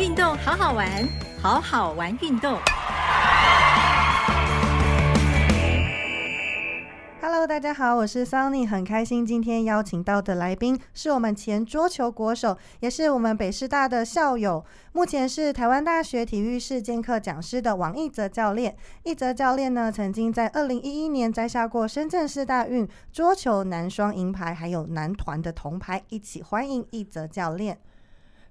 [0.00, 1.06] 运动好好玩，
[1.42, 2.58] 好好玩运动。
[7.20, 18.74] Hello，大家好，我是 Sunny，很开心今天邀请到的来宾是我们前桌球国手，也是我们北师大的校友，目前是台湾大学体育室兼课讲师的王义泽教练。
[19.02, 27.78] 义泽教练呢，曾经在二零一一年摘下过深圳市大运桌球男双银牌，还有男团的铜牌，一起欢迎义泽教练。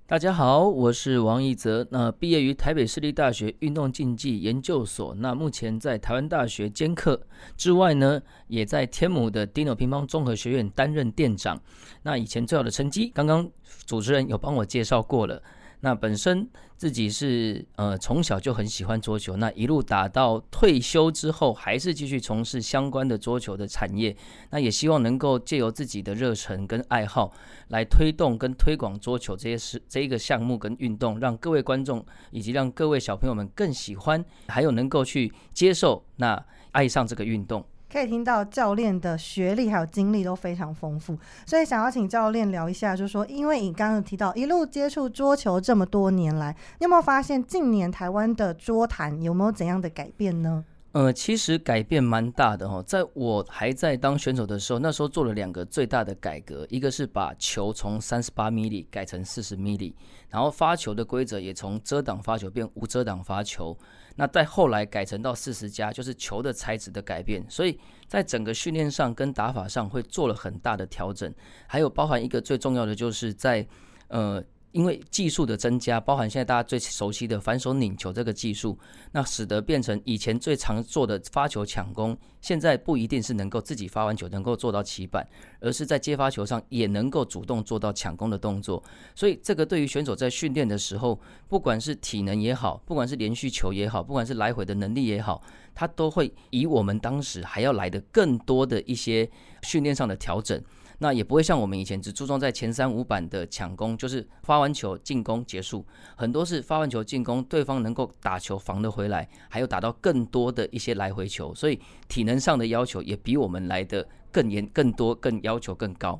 [0.09, 1.87] 大家好，我是王义泽。
[1.91, 5.13] 那毕业于台北市立大学运动竞技研究所。
[5.13, 7.21] 那目前在台湾大学兼课
[7.55, 11.61] 之外呢，也在天母的 Dino 乒乓综合学院担任店长。
[12.01, 13.47] 那以前最好的成绩，刚刚
[13.85, 15.39] 主持人有帮我介绍过了。
[15.81, 24.15] 那本身自己是呃从小就很喜欢桌球，那一路打到退休之后，还是继续从事相关的桌球的产业。
[24.49, 27.31] 那也希望能够借由自己的热忱跟爱好，
[27.69, 37.65] 来推动跟推广桌球这些事这一个项目跟运动，让各位观众以及让各位小朋友们更喜欢，还有能够去接受那爱上这个运动。
[37.91, 50.63] 可以听到教练的学历还有经历都非常丰富，所以想要请教练聊一下，就是说，因为你刚刚提到一路接触桌球这么多年来，你有没有发现近年台湾的桌坛有没有怎样的改变呢？
[50.91, 59.95] 呃，其实改变蛮大的哈，在我还在当选手的时候，那时候做了两个最大的改革，一个是把球从三十八米里改成四十米里，
[60.29, 63.77] 然后发球的规则也从遮挡发球变无遮挡发球。
[64.15, 71.31] 那在后来改成到四十加，就是球的材质的改变，所以在整个训练上跟打法上会做了很大的调整，
[71.67, 73.67] 还有包含一个最重要的就是在
[74.07, 74.43] 呃。
[74.71, 78.77] 因为技术的增加，包含现在大家最熟悉的反手拧球这个技术，
[79.11, 85.27] 那使得变成以前最常做的发球抢攻，现在不一定是能够自己发完球能够做到起板，
[85.59, 88.83] 而是在接发球上也能够主动做到抢攻的动作。
[89.15, 95.41] 所以这个对于选手在训练的时候，不管是体能也好，不管是连续球也好，不管是来回的能力也好，
[95.73, 99.27] 他都会以我们当时还要来的更多的一些
[99.63, 100.61] 训练上的调整。
[100.99, 116.19] 那也不会像我们以前只注重在前三五板的抢攻，就是发完球进攻结束，很多是发完球进攻，对方能够打球防得回来，还有打到更多的一些来回球，所以体能上的要求也比我们来的更严、更多、更要求更高。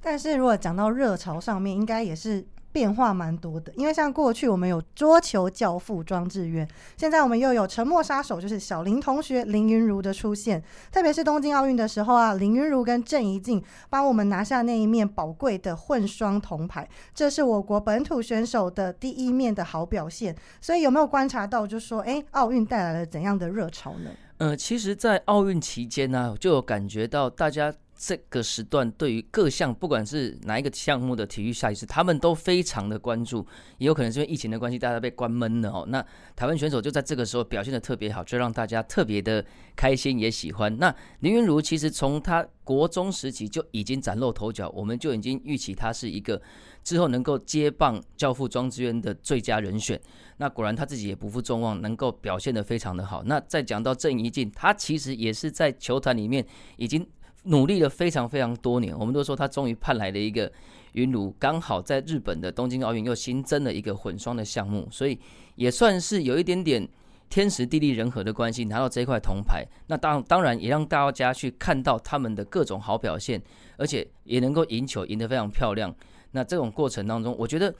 [0.00, 2.46] 但是如果讲到热潮上面，应该也是。
[2.70, 10.62] 变化蛮多的，因为像过去我们有桌球教父庄智渊，现在我们又有沉默杀手，就是小林同学林云如的出现。
[10.92, 20.36] 特别是东京奥运的时候啊，林云如跟郑怡静帮我们拿下那一面宝贵的混双铜牌，这是我国本土选手的第一面的好表现。
[20.60, 24.10] 所以有没有观察到，就说哎，奥运带来了怎样的热潮呢？
[24.36, 27.74] 呃，其实，在奥运期间呢，就有感觉到大家。
[28.00, 33.44] 这个时段对于各项，不管是哪一个项目的体育赛事，他们都非常的关注。
[33.78, 35.84] 也有可能是因为疫情的关系，大家被关闷了哦。
[35.88, 36.00] 那
[36.36, 39.44] 台湾选手就在这个时候表现的特别好，就让大家特别的
[39.74, 40.78] 开心也喜欢。
[40.78, 46.40] 那林云如其实从他国中时期就已经崭露头角，我们就已经预期他是一个
[46.84, 50.00] 之后能够接棒教父庄智渊的最佳人选。
[50.36, 53.24] 那果然他自己也不负众望，能够表现的非常的好。
[53.24, 57.04] 那再讲到郑怡静，他其实也是在球坛里面已经。
[57.44, 60.50] 努力了非常非常多年，我们都说他终于盼来了一个
[60.92, 65.18] 云炉，刚好在日本的东京奥运又新增了一个混双的项目，所以
[65.54, 66.86] 也算是有一点点
[67.30, 69.64] 天时地利人和的关系拿到这一块铜牌。
[69.86, 73.40] 那当当然也让大家去看到他们的各种好表现，
[73.76, 75.94] 而且也能够赢球赢得非常漂亮。
[76.32, 77.74] 那这种过程当中，我觉得，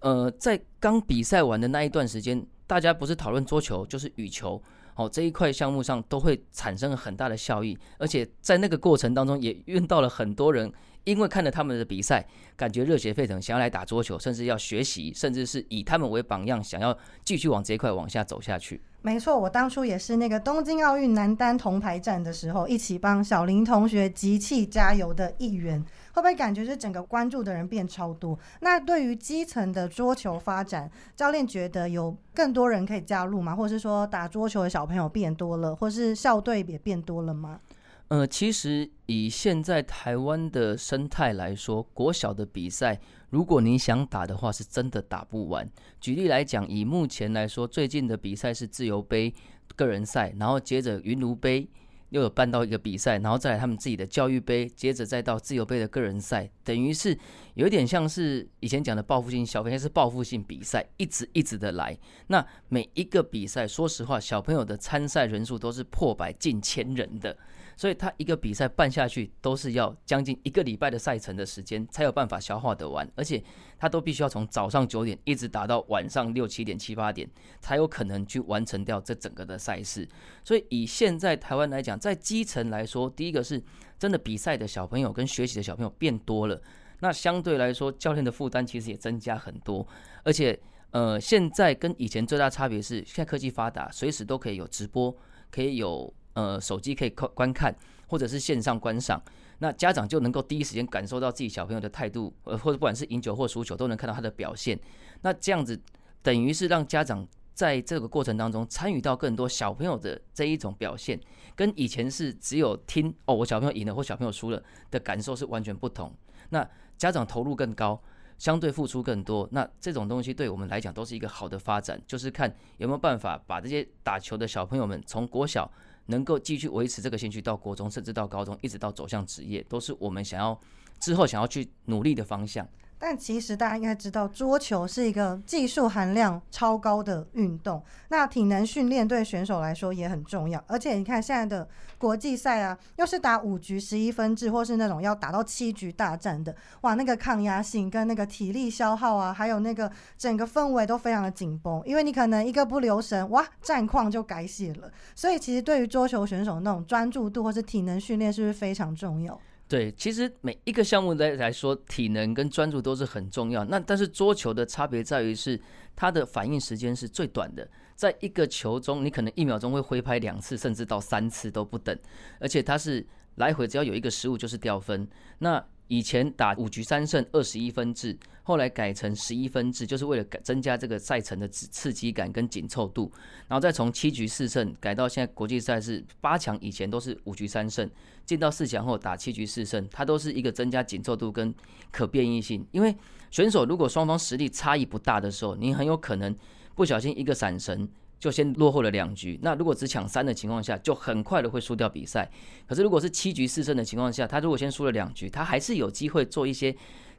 [0.00, 4.62] 呃，在刚比赛完的那一段时间，大家不是讨论桌球就是羽球。
[4.94, 10.70] 哦，这一块项目上都会产生很大的效益，而且在那个过程当中也遇到了很多人，
[11.04, 12.26] 因为看了他们的比赛，
[12.56, 18.80] 感觉热血沸腾，想要来打桌球，甚至要学习，甚至是以他们为榜样，想要继续往这一块往下走下去。
[19.00, 25.84] 没错，我当初也是那个东京奥运男单铜牌战的时候，一起帮小林同学集气加油的一员。
[26.12, 28.38] 会不会感觉是整个关注的人变超多？
[28.60, 33.56] 那对于基层的桌球发展，教练觉得有更多人可以加入吗？
[33.56, 37.60] 或者是说打桌球的小朋友变多了，或是校队也变多了吗？
[38.08, 43.00] 呃，其实以现在台湾的生态来说，国小的比赛，
[43.30, 45.66] 如果你想打的话，是真的打不完。
[45.98, 49.32] 举例来讲，以目前来说，最近的比赛是自由杯
[49.76, 51.66] 个人赛，然后接着云奴杯。
[52.12, 57.18] 又有办到一个比赛，然后再来他们自己的教育杯，接着再到自由杯的个人赛，等于是
[57.54, 61.98] 有点像是以前讲的报复性消费，是报复性比赛，一直一直的来。
[62.26, 67.34] 那每一个比赛，说实话，小朋友的参赛人数都是破百、近千人的。
[67.76, 73.42] 所以他一个比赛办下去都是要将近一个礼拜的赛程的时间才有办法消化得完，而且
[73.78, 77.28] 他都必须要从早上九点一直打到晚上六七点七八点，
[77.60, 80.08] 才有可能去完成掉这整个的赛事。
[80.44, 83.62] 所以以现在台湾来讲，在基层来说，第一个是
[83.98, 86.60] 真的比赛的小朋友跟学习的小朋友变多了，
[87.00, 89.86] 那相对来说教练的负担其实也增加很多，
[90.22, 90.58] 而且
[90.90, 95.16] 呃现在跟以前最大差别是，现在科技发达，随时都可以有直播，
[95.50, 96.12] 可以有。
[96.34, 97.74] 呃，手机可以观观看，
[98.06, 99.22] 或者是线上观赏，
[99.58, 104.78] 那家长就能够第一时间感受到自己小朋友的态度，呃，或者不管是赢球或输球，都能看到他的表现。
[105.20, 105.78] 那这样子
[106.22, 111.20] 等于是让家长在这个过程当中参与到更多小朋友的这一种表现，
[111.54, 116.12] 跟以前是只有听哦，我小朋友赢了或小朋友输了的感受是完全不同。
[116.48, 118.02] 那家长投入更高，
[118.38, 125.70] 相对付出更多，那这种东西对我们来讲都是一个好的发展，就是看有没有办法把这些打球的小朋友们从国小。
[126.06, 130.58] 能够继续维持这个兴趣到国中，甚至到高中，一直到走向职业，都是我们想要
[131.00, 132.66] 之后想要去努力的方向。
[133.04, 140.62] 但其实大家应该知道，桌球是一个技术含量超高的运动，那体能训练对选手来说也很重要。
[140.68, 141.68] 而且你看现在的
[141.98, 154.88] 国际赛啊，又是打五局十一分制，或是那种要打到七局大战的，哇，那个抗压性跟那个体力消耗啊，还有那个整个氛围都非常的紧绷，因为你可能一个不留神，哇，战况就改写了。
[155.16, 159.36] 所以其实对于桌球选手那种专注度或是体能训练，是不是非常重要？
[159.72, 163.64] 对，其实每一个项目来来说，体能跟专注都是很重要。
[163.64, 165.58] 那但是桌球的差别在于是
[165.96, 171.98] 它的反应时间是最短的，在一个球中，你可能一秒钟会挥拍两次，甚至到三次都不等，
[172.38, 173.02] 而且它是
[173.36, 175.08] 来回只要有一个失误就是掉分。
[175.38, 183.10] 那以前打五局三胜二十一分制，后来改成十一分制，就是为了增加这个赛程的刺刺激感跟紧凑度。
[183.48, 187.88] 然后再从七局四胜改到现在国际赛是八强，以前都是五局三胜，
[188.24, 191.54] 进到四强后打七局四胜，它都是一个增加紧凑度跟
[191.90, 192.66] 可变异性。
[192.72, 192.94] 因为
[193.30, 196.34] 选手如果双方实力差异不大的时候，你很有可能
[196.74, 197.88] 不小心一个闪神。
[198.18, 202.30] 就先落后了两局，那如果只抢三的情况下，就很快的会输掉比赛。
[202.68, 206.72] 可是如果是七局四胜的情况下，他如果先输了两局，他还是有机会做一些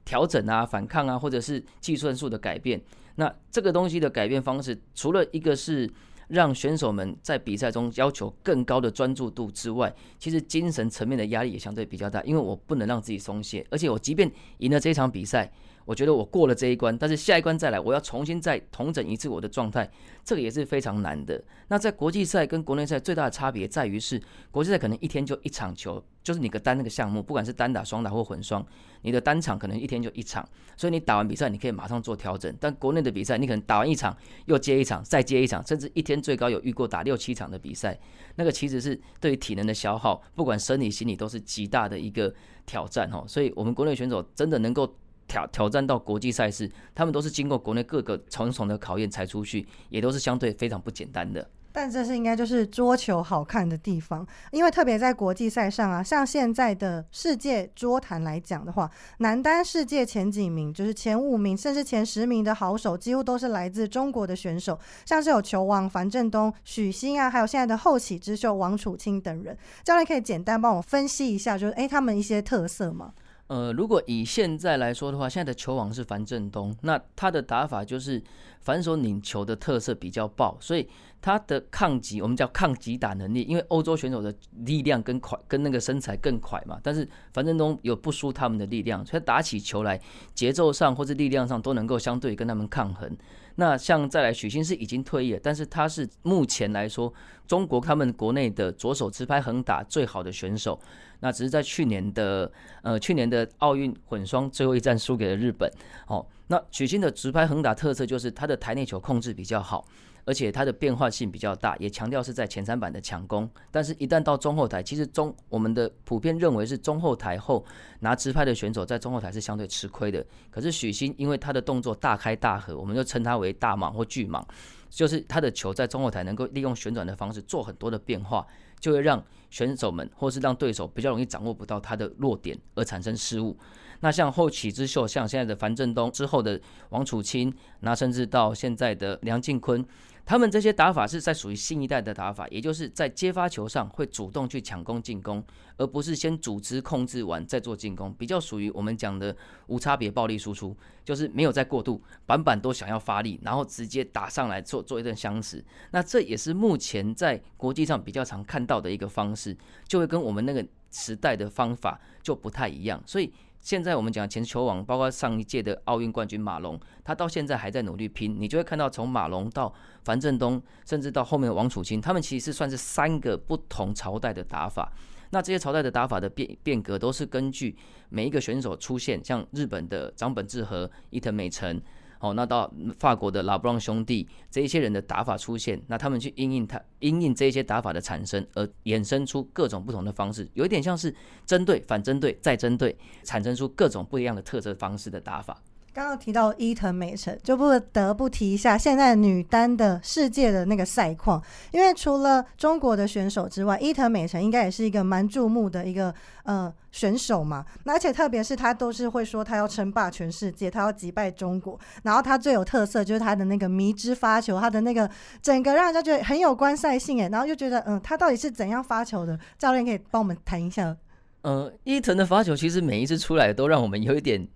[0.06, 2.82] 调整啊、反抗啊，或者是计算数的改变。
[3.16, 5.90] 那这个东西的改变方式，除了一个是
[6.30, 15.52] 让选手们在比赛中要求更高的专注度之外，其实精神层面的压力也相对比较大，因为我不能让自己松懈，而且我即便赢了这场比赛。
[15.86, 19.92] 我觉得我过了这一关，但是下一关再来，我要重新再重整一次我的状态，
[20.24, 21.44] 这个也是非常难的。
[21.68, 24.18] 那在国际赛跟国内赛最大的差别在于是，
[24.50, 28.66] 国际赛可能一天就一场球，就是你个单那个项目，不管是单打、双打或混双，
[29.04, 30.44] 你的单场可能一天就一场，
[30.76, 32.54] 所以你打完比赛你可以马上做调整。
[32.60, 34.18] 但国内的比赛，你可能打完一场
[34.48, 37.98] 又接一场，再接一场，甚至一天最高有遇过打六七场的比赛，
[38.36, 42.34] 那个其实是对于体能的消耗，不管生理心理都是极大的一个
[42.66, 43.24] 挑战哦。
[43.28, 44.96] 所以我们国内选手真的能够。
[45.26, 51.50] 挑挑战到国际赛事，他们都是经过国内各个重重的考验才出去，也都是相对非常不简单的。
[51.74, 69.58] 但这是应该就是桌球好看的地方，因为特别在国际赛上啊，像现在的世界桌坛来讲的话，男单世界前几名，就是前五名甚至前十名的好手，几乎都是来自中国的选手，像是有球王樊振东、许昕啊，还有现在的后起之秀王楚钦等人。
[69.84, 73.14] 教练可以简单帮我分析一下，就是诶，他们一些特色吗？
[73.48, 78.24] 呃，如果以现在来说的话，现在的球王是樊振东，那他的打法就是
[78.62, 80.88] 反手拧球的特色比较爆，所以
[81.24, 89.98] 他的抗击我们叫抗击打能力，因为欧洲选手的力量跟快跟那个身材更快嘛，但是樊振东有不输他们的力量，所以打起球来
[90.34, 93.10] 节奏上或者力量上都能够相对跟他们抗衡。
[93.56, 97.14] 那像再来许昕是已经退役了，但是他是目前来说
[97.48, 100.78] 中国他们国内的左手直拍横打最好的选手。
[101.22, 102.52] 那只是在去年的
[102.82, 105.72] 呃去年的奥运混双最后一战输给了日本。
[106.08, 109.86] 哦，那许昕的直拍横打特色就是他的台内球控制比较好，
[110.26, 113.50] 而且他的变化性比较大，也强调是在前三板的强攻。
[113.72, 117.64] 但是，一旦到中后台，其实中我们的普遍认为是中后台后
[118.00, 120.26] 拿直拍的选手在中后台是相对吃亏的。
[120.50, 124.44] 可是许昕因为他的动作大开大合，我们就称他为大蟒或巨蟒，
[124.90, 128.46] 就是他的球在中后台能够利用旋转的方式做很多的变化。
[128.80, 133.58] 就会让选手们，或是让对手比较容易掌握不到他的弱点而产生失误。
[134.02, 137.50] 那像后起之秀，像现在的樊振东之后的王楚钦，
[137.80, 139.86] 那甚至到现在的梁靖昆，
[140.26, 145.44] 他们这些打法是在属于新一代的打法，也就是在接发球上会主动去抢攻进攻，
[145.78, 149.36] 而不是先组织控制完再做进攻，比较属于我们讲的
[149.68, 155.64] 无差别暴力输出，就是没有在过度，板板都想要发力，然后直接打上来做做一顿相持。
[155.92, 163.32] 那这也是目前在国际上比较常看到的一个方式，就会跟我们那个时代的方法就不太一样，所以。
[163.64, 168.36] 现在我们讲前球王，包括上一届的奥运冠军马龙，他到现在还在努力拼。
[168.38, 174.92] 你就会看到从马龙到樊振东，甚至到后面的王楚钦，他们其实是算是三个不同朝代的打法。
[175.30, 177.76] 那这些朝代的打法的变变革，都是根据
[178.10, 181.82] 每一个选手出现，像日本的张本智和、伊藤美诚。
[182.24, 191.14] 哦，那到法国的拉布朗兄弟这一些人的打法出现，那他们去因应他因应这一些打法的产生，而衍生出各种不同的方式，有一点像是
[191.46, 195.62] 针对、反针对、再针对，产生出各种不一样的特色方式的打法。
[195.94, 201.40] 刚刚提到伊藤美诚，就不得不提一下现在女单的世界的那个赛况，
[201.72, 206.12] 因为除了中国的选手之外，伊藤美诚应该也是一个蛮注目的一个
[206.46, 207.64] 呃选手嘛。
[207.84, 211.80] 那而且特别是他都是会说他要称霸全世界，他要击败中国。
[212.02, 215.08] 然后他最有特色就是他的那个迷之发球，他的那个
[215.44, 217.30] 整个让人家觉得很有观赛性诶。
[217.30, 219.38] 然后就觉得嗯，他到底是怎样发球的？
[219.60, 220.98] 教练可以帮我们谈一下。
[221.44, 224.48] 呃，伊藤的发球其实每一次出来都让我们有一点。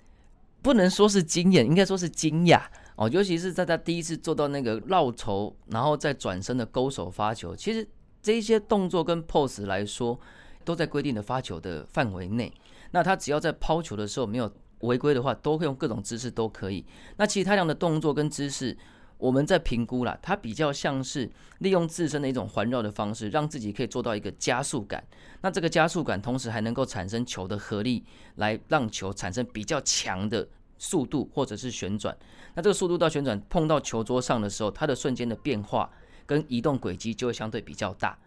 [0.68, 2.62] 不能说是惊艳，应该说是惊讶
[2.98, 3.08] 哦。
[3.08, 7.88] 尤其是在他第一次做到那个绕球，然后再转身的勾手发球，其实
[8.22, 10.20] 这些动作跟 pose 来说，
[10.66, 12.52] 都在规定的发球的范围内。
[12.92, 16.86] 那他只要在抛球的时候没有违规的话，都会用各种姿势都可以。
[17.16, 18.78] 那其他这样的动作跟姿势，
[19.18, 25.02] 我们在评估了，他比较像是利用自身的一种环绕的方式，让自己可以做到一个加速感。
[25.40, 28.04] 那这个加速感，同时还能够产生球的合力，
[28.36, 30.46] 来让球产生比较强的
[30.78, 32.16] 速度或者是旋转。
[32.56, 35.90] 那这个速度到旋转碰到球桌上的时候，它的瞬间的变化
[36.26, 38.18] 跟移动轨迹就会相对比较大。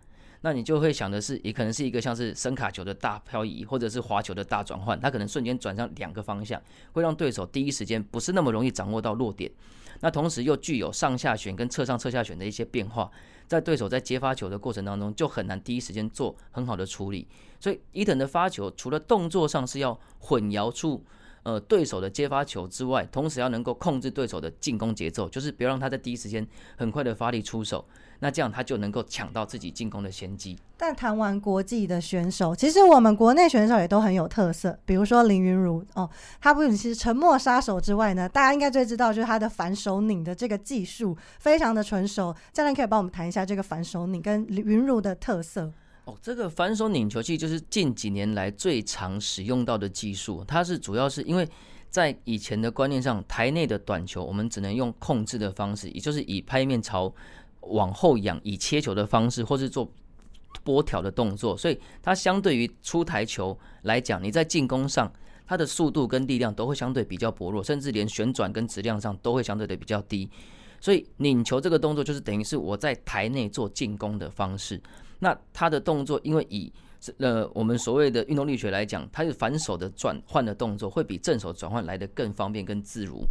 [0.42, 6.60] 那你就会想的是，也可能是一个像是声卡球的大漂移，或者是滑球的大转换，它可能瞬间转向两个方向，
[6.92, 9.50] 会让对手第一时间不是那么容易掌握到落点。
[10.00, 13.10] 那同时又具有上下旋跟侧上侧下旋的一些变化。
[13.46, 17.28] 在对手在接发球的过程当中，就很难第一时间做很好的处理。
[17.58, 21.04] 所以伊藤的发球除了动作上是要混淆出
[21.42, 27.84] 呃对手的接发球之外，同时要能够控制对手的进攻节奏，就是不要让他在第一时间很快的发力出手。
[28.22, 30.58] 那这样他就能够抢到自己进攻的先机。
[30.76, 34.78] 但谈完国际的选手，其实我们国内选手也都很有特色。
[34.84, 42.36] 比如说林云如哦，他不仅是沉默杀手之外呢，大家应该最知道就是他的反手拧的这个技术非常的纯熟。
[42.52, 45.72] 教练可以帮我们谈一下这个反手拧跟云如的特色。
[46.22, 50.44] 这个反手拧球器就是近几年来最常使用到的技术。
[50.46, 51.48] 它是主要是因为
[51.88, 57.12] 在以前的观念上，台内的短球我们只能用控制的方式，也就是以拍面朝。
[57.64, 59.92] 往后仰以切球的方式，或是做
[60.64, 65.12] 拨挑的动作，所以它相对于出台球来讲，你在进攻上，
[65.46, 70.28] 它的速度跟力量都会相对比较薄弱，甚至连旋转跟质量上都会相对的比较低。
[70.80, 74.80] 所以拧球这个动作就是等于是我在台内做进攻的方式。
[75.20, 76.72] 那他的动作因为以
[77.18, 83.24] 呃，我们所谓的运动力学来讲，他是反手的转换的动作会比正手转换来的更方便、更自如。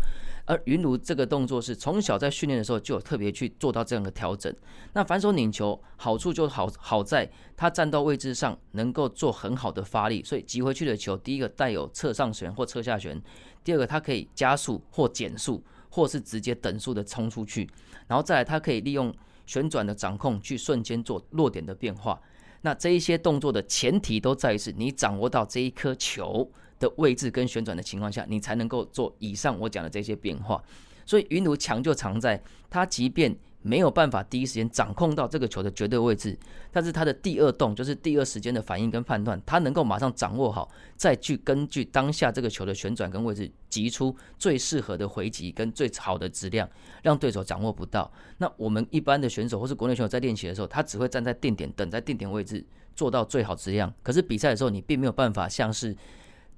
[0.46, 4.51] 而云炉这个动作是从小在训练的时候就有特别去做到这样的调整。
[4.93, 13.22] 那反手拧球好处就好好在他站到位置上能够做很好的发力，所以击回去的球，第一个带有侧上旋或侧下旋，
[13.63, 17.69] 第二个它可以加速或减速，或是直接等速的冲出去，
[18.08, 19.13] 然后再来它可以利用
[19.50, 22.22] 旋转的掌控去瞬间做落点的变化。
[22.62, 30.63] 那这一些动作的前提都在于是你掌握到这一颗球的位置跟旋转的情况下，你才能够做以上我讲的这些变化。
[31.03, 32.39] 所以云奴强就强在，
[32.70, 36.38] 它即便没有办法第一时间掌控到这个球的绝对位置，
[36.72, 46.68] 但是他的第二动就是第二时间的反应跟判断，他能够马上掌握好，再去根据当下这个球的旋转跟位置，击出最适合的回击跟最好的质量，
[47.04, 48.12] 让对手掌握不到。
[48.38, 53.94] 那我们一般的选手或是国内选手在练习的时候，他只会站在定点等在定点位置做到最好质量。
[54.01, 55.96] 可是比赛的时候，你并没有办法像是。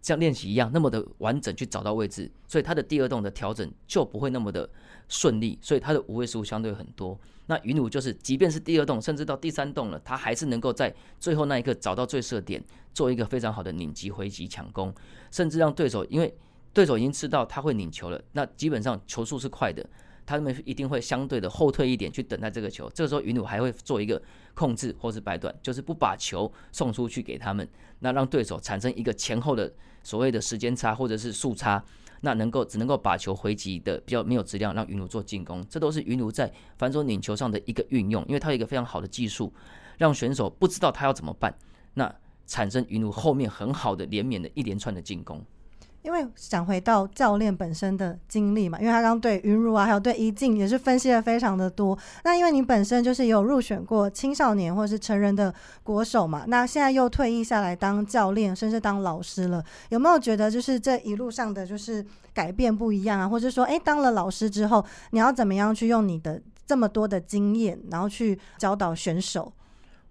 [0.04, 4.68] 像练习一样那么的完整去找到位置，所以它的第二动的调整就不会那么的
[5.12, 7.20] 顺利，所以他的无位数相对很多。
[7.48, 12.64] 那云舞就是，即便是第二洞，甚至到第三洞了，他还是能够在最后那一刻找到最射点，
[12.94, 14.94] 做一个非常好的拧击、回击、抢攻，
[15.32, 16.34] 甚至让对手，因为
[16.72, 19.86] 对手已经知道他会拧球了，那基本上球速是快的，
[20.26, 22.90] 他们一定会相对的后退一点去等待这个球。
[22.94, 24.22] 这个时候云鲁还会做一个
[24.54, 27.68] 控制或是摆断，就是不把球送出去给他们，
[28.00, 29.72] 那让对手产生一个前后的
[30.04, 31.84] 所谓的时间差或者是速差，
[32.22, 35.66] 那能够只能够把球回击的比较没有质量，让云鲁做进攻。
[35.70, 39.52] 这都是云鲁在反手拧球上的一个运用，因为他有一个非常好的技术，
[39.98, 41.54] 让选手不知道他要怎么办，
[41.96, 42.14] 那
[42.46, 45.44] 产生云鲁后面很好的连绵的一连串的进攻。
[46.04, 51.98] 因为想回到教练本身的经历嘛，因为他刚对云茹啊，还有对一静也是分析的非常的多。
[52.24, 55.54] 那因为你本身就是有入选过青少年或是成人的
[55.84, 63.30] 国手嘛，那现在又退役下来当教练，甚至当老师了，有没有觉得就是这一路上的就是改变不一样啊？
[63.30, 69.54] 或者说，诶，当了老师之后，你要怎么样去用你的这么多的经验，然后去教导选手？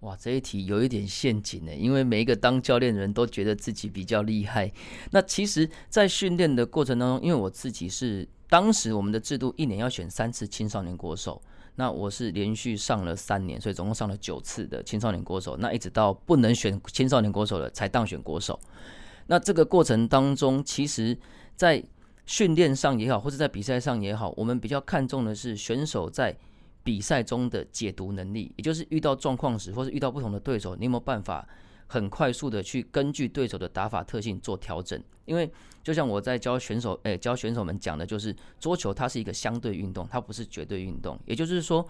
[0.01, 4.71] 哇，这一题有一点陷阱呢，因为每一个当教练的人都觉得自己比较厉害。
[5.11, 11.39] 那其实，在训练的过程当中，因为我自己是当时我们的制度一年要选三次青少年国手，
[11.75, 15.55] 那我是连续上了三年，所以总共上了九次的青少年国手。
[15.57, 18.59] 那一直到不能选青少年国手了，才当选国手。
[19.27, 21.15] 那这个过程当中，其实，
[21.55, 21.83] 在
[22.25, 26.35] 训练上也好，或者在比赛上也好，我们比较看重的是选手在。
[26.83, 31.47] 比赛中的解读能力，也就是遇到状况时，或是遇到不同的对手，你有没有办法
[31.87, 35.01] 很快速的去根据对手的打法特性做调整？
[35.25, 35.49] 因为
[35.83, 41.19] 就像我在教选手，诶，教选手们讲的，就是桌球它是一个相对运动，它不是绝对运动。
[41.25, 41.87] 也就是说，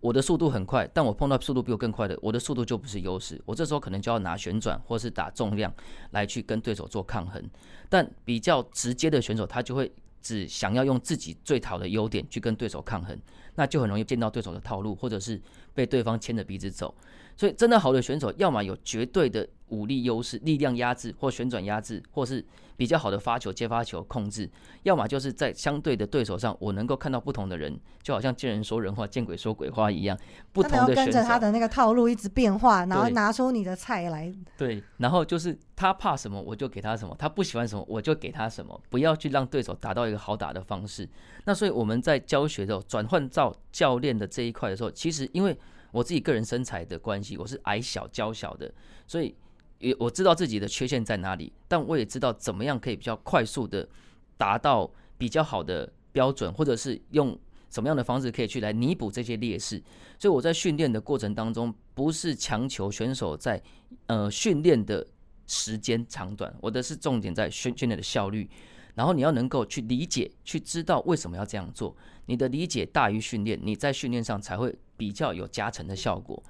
[0.00, 3.40] 我的速度很快，但我碰到速度比我更快的，我的速度就不是优势。
[3.44, 5.72] 我这时候可能就要拿旋转或是打重量
[6.12, 7.42] 来去跟对手做抗衡。
[7.88, 13.18] 但比较直接的选手，他就会只想要用自己最好的优点去跟对手抗衡。
[13.54, 15.40] 那就很容易见到对手的套路，或者是
[15.74, 16.94] 被对方牵着鼻子走。
[17.40, 22.44] 所以，真的好的选手，要么有绝对的武力优势，力量压制或旋转压制，或是
[22.76, 24.46] 比较好的发球、接发球控制；
[24.82, 30.18] 要么就是在相对的对手上，我能够看到不同的人，就好像见人说人话，见鬼说鬼话一样。
[30.52, 34.30] 不同的跟着他的那个套路一直变化，然后拿出你的菜来。
[34.58, 38.78] 对，然后就是他怕什么，我就给他什么；他不喜欢什么，我就给他什么。
[38.90, 41.08] 不要去让对手达到一个好打的方式。
[41.46, 45.56] 那所以我们在教学的时候，转换到教练的这一块的时候，其实因为。
[45.92, 48.72] 我自己个人身材的关系，我是矮小娇小的，
[49.06, 49.34] 所以
[49.78, 53.88] 也我知道自己的缺陷在哪里，但我也知道怎么样可以比较快速的
[54.36, 57.38] 达到比较好的标准，或者是用
[57.70, 59.82] 什么样的方式可以去来弥补这些劣势。
[60.18, 63.62] 所以我在训练的过程当中，不是强求选手在
[64.06, 65.06] 呃训练的
[65.46, 68.48] 时间长短，我的是重点在训训练的效率。
[68.94, 71.96] 然后你要能够去理解，去知道为什么要这样做。
[72.26, 76.42] 你的理解大于训练，你在训练上才会比较有加成的效果。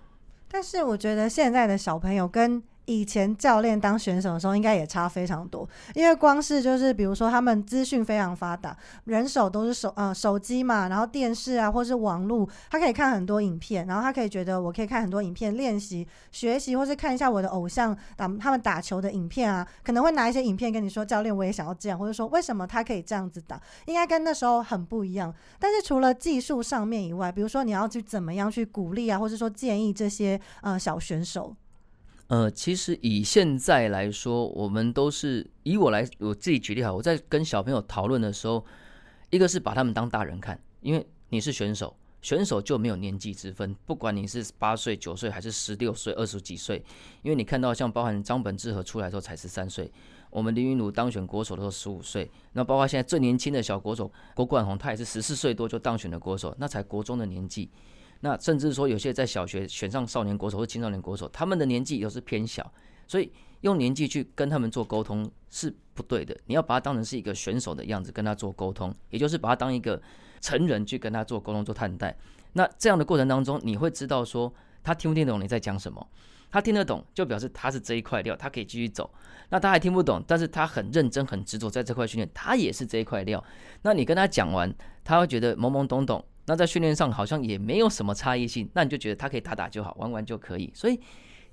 [0.51, 2.61] 但是我觉得现在的小朋友跟。
[2.91, 25.33] 以前教练当选手的时候，应该也差非常多，因为光是就是比如说他们资讯非常发达，人手都是手呃手机嘛，然后电视啊或是网络，他可以看很多影片，然后他可以觉得我可以看很多影片练习学习，或是看一下我的偶像打他们打球的影片啊，可能会拿一些影片跟你说教练我也想要这样，或者说为什么他可以这样子打，应该跟那时候很不一样。
[25.61, 31.55] 但是除了技术上面以外，比如说你要去怎么样去鼓励啊，或者说建议这些呃小选手。
[32.31, 38.65] 呃，其实以现在来说，我们都是以我来我自己举例哈，我在跟小朋友讨论的时候，
[39.31, 46.81] 一个是把他们当大人看，因为你是选手，选手就没有年纪之分，不管你是八岁、九岁还是十六岁、二十几岁，
[47.23, 49.91] 因为你看到像包含张本智和出来的时候才十三岁，
[50.31, 57.69] 我们林云儒当选国手的时候十五岁，那包括现在最年轻的小国手郭冠宏，他也是十四岁多就当选了国手，那才国中的年纪。
[58.21, 62.71] 那甚至说，有些在小学选上少年国手或青少年国手，他们的年纪又是偏小，
[63.07, 66.37] 所以用年纪去跟他们做沟通是不对的。
[66.47, 70.01] 你要把他当成是一个选手的样子跟他做沟通，也就是把他当一个
[70.41, 72.17] 成人去跟他做沟通、做探待。
[72.53, 74.53] 那这样的过程当中，你会知道说
[74.83, 76.07] 他听不听懂你在讲什么。
[76.53, 79.09] 他听得懂，就表示他是这一块料，他可以继续走。
[79.51, 83.43] 那他还听不懂，但是他很认真、很执着在这块训练，他也是这一块料。
[83.83, 86.25] 那你跟他讲完，他会觉得懵懵懂懂。
[86.51, 90.69] 那在训练上好像也没有什么差异性，那你就觉得他可以打打就好，玩玩就可以。
[90.75, 90.99] 所以，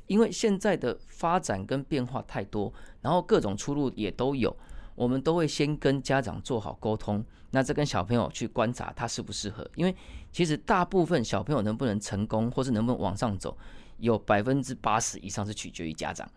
[0.08, 4.58] 因为现在的发展跟变化太多，然后各种出路也都有，
[4.96, 9.70] 我们都会先跟家长做好沟通，那再跟小朋友去观察他适不适合。
[9.76, 9.96] 因为
[10.32, 13.56] 其实大部分小朋友能不能成功，或是能不能往上走，
[14.00, 16.28] 有百分之八十以上是取决于家长，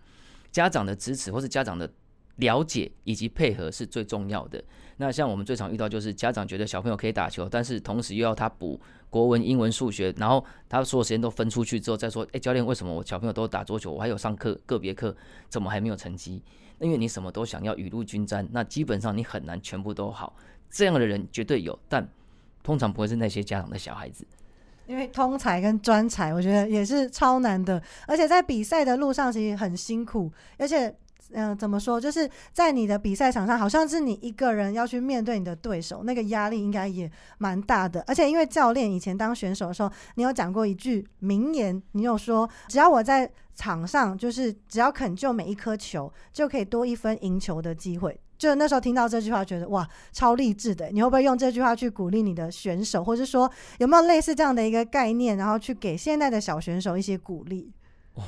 [0.53, 1.91] 家长的支持或是家长的。
[2.37, 4.65] 了解以及配合是最重要的。
[5.01, 15.17] 那像我们最常遇到就是家长觉得小朋友可以打球，但是同时又要他补国文、英文、数学，然后他所有时间都分出去之后再说：“哎，教练，为什么我小朋友都打桌球，我还有上课个别课，
[15.49, 16.43] 怎么还没有成绩？”
[16.81, 20.37] 因为你什么都想要雨露均沾，那基本上你很难全部都好。
[20.69, 22.07] 这样的人绝对有，但
[22.63, 24.27] 通常不会是那些家长的小孩子。
[24.87, 30.95] 因为通才跟专才，我觉得也是超难的，而且在比赛的路上其实很辛苦，而且。
[31.33, 32.01] 嗯，怎么说？
[32.01, 38.03] 就是在你的比赛场上，好像是你一个人要去面对你的对手，那个压力应该也蛮大的。
[38.07, 48.19] 而且因为教练以前当选手的时候，你有讲过一句名言，你有说，只要我在场上，就是只要肯救每一颗球，就可以多一分赢球的机会。
[48.39, 50.89] 就那时候听到这句话，觉得哇，超励志的。
[50.89, 57.71] 你会不会用这句话去鼓励你的选手，或者说有没有类似这样的一个概念，然后去给现在的小选手一些鼓励？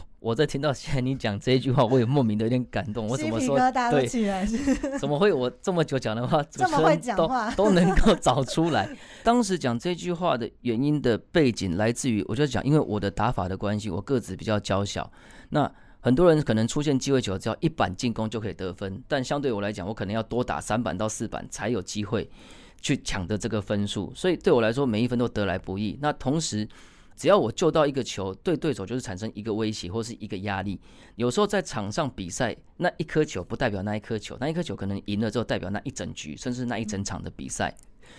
[0.21, 3.07] 我在听到现在你讲这一句话，我也莫名的有点感动。
[3.11, 3.59] 我怎么说？
[3.91, 4.07] 对，
[4.99, 8.89] 怎么会我这么久讲的话，这么会讲话都能够找出来？
[9.25, 15.11] 当时讲这句话的原因的背景来自于，我就讲，因为我的打法的关系，我个子比较娇小。
[15.51, 22.31] 那很多人可能出现机会球，只要一板进攻就可以得分，但相对我来讲，我可能要多打三板到四板才有机会
[22.81, 24.13] 去抢得这个分数。
[24.15, 25.99] 所以对我来说，每一分都得来不易。
[26.01, 26.69] 那同时，
[27.23, 30.81] 只要我救到一个球，对对手就是产生一个威胁或是一个压力。
[31.15, 37.73] 有时候在场上比赛，那一颗球不代表那一颗球，那一颗球可能赢了之后代表那一整局，甚至那一整场的比赛。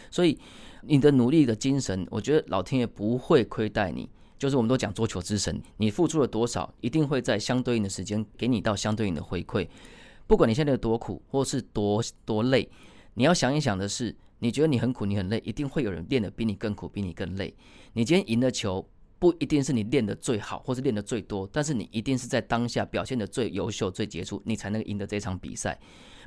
[0.10, 0.40] 所以
[0.84, 4.10] 你的努力的精神，我觉得老天爷不会亏待你。
[4.40, 9.68] 就是我们都讲桌球之神，你付出了多少，一定会在相对应的时间给你到相对应的回馈。
[10.28, 12.70] 不管你现在有多苦或是多多累，
[13.16, 14.16] 你要想一想的是。
[14.40, 17.56] 你觉得你很苦，你很累，一定会有人练得比你更苦，比你更累。
[17.94, 18.86] 你今天赢了球
[19.24, 25.80] 不一定是你练得最好，或是练得最多，但是你一定是在当下表现得最优秀、最杰出，你才能赢得这场比赛。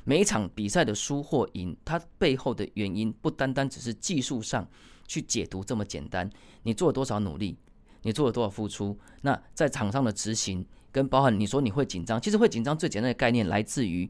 [0.03, 4.67] 每一场比赛的输或赢，它背后的原因不单单只是技术上
[5.05, 5.85] 去解读这么？
[5.85, 6.27] 简单。
[6.63, 7.55] 你做了多少努力，
[8.01, 14.09] 你做了多少付出，那在场上的执行跟包含你说你会紧张，其实会紧张最简单的概念来自于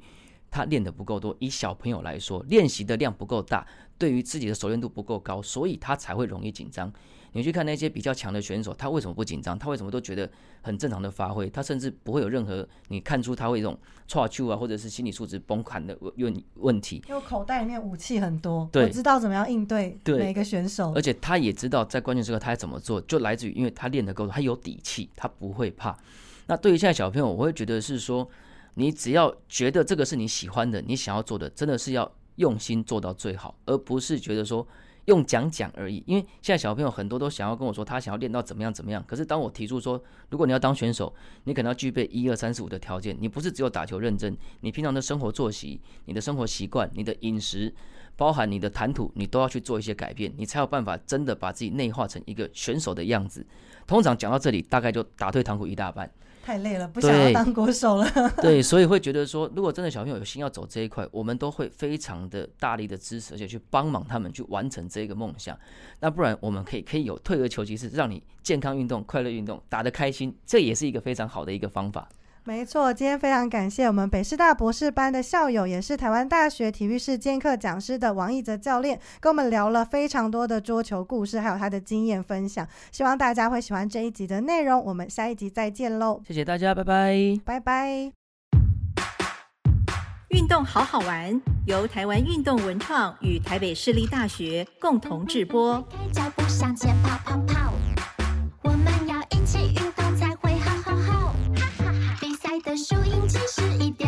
[0.50, 1.36] 他练得不够多。
[1.42, 3.68] 以小朋友来说，练习的量不够大。
[3.98, 6.94] 对于自己的熟练度不够高，所以他才会容易紧张。
[7.34, 9.58] 你去看那些比较强的选手，他为什么不紧张？
[9.58, 10.30] 他为什么都觉得
[10.62, 11.50] 很正常的发挥？
[11.50, 17.04] 他甚至不会有任何你看出他会一种错球啊，或者是心理素质崩盘的问问题。
[17.08, 25.98] 因为口袋里面武器很多，我知道怎么样应对每个选手，而且他也知道在关键时刻他要怎么做，就来自于因为他练得够多，他有底气，他不会怕。
[26.48, 28.28] 那对于现在小朋友，我会觉得是说，
[28.74, 32.12] 你只要觉得这个是你喜欢的，你想要做的，真的是要。
[32.38, 34.68] 用心做到最好，而不是觉得说
[35.08, 36.02] 用讲讲而已。
[36.06, 39.04] 因为现在小朋友很多都想要跟我说，他想要练到怎么样怎么样。
[39.06, 43.18] 可是当我提出说，如果你要当选手，你可能要具备一二三四五的条件。
[43.20, 47.74] 你不是只有打球认真，你平常的生活作息、你的生活习惯、你的饮食，
[48.16, 53.46] 包含你的谈吐，你都要去做一些改变，你才有办法真的把自己内化成一个选手的样子。
[53.86, 56.12] 通常讲到这里，大概就打退堂鼓一大半。
[56.48, 58.10] 太累了，不想要当国手了。
[58.42, 65.60] 对，所以会觉得说，如果真的小朋友有心要走这一块，我们都会非常的大力的支持，而且去帮忙他们去完成这个梦想。
[66.00, 72.08] 那不然，我们可以可以有退而求其次，让你健康运动、快乐运动，打得开心，这也是一个非常好的一个方法。
[72.48, 82.66] 没错，今天非常感谢我们北师大博士班的校友，也是台湾大学体育室兼课讲师的王义泽教练，跟我们聊了非常多的桌球故事，还有他的经验分享。
[82.90, 86.22] 希望大家会喜欢这一集的内容，我们下一集再见喽！
[86.26, 88.14] 谢谢大家，拜拜，拜拜。
[90.30, 95.86] 运动好好玩，由台湾运动文创与台北市立大学共同制播。
[96.14, 97.67] 脚步向前跑跑跑
[102.90, 104.07] 收音机是一点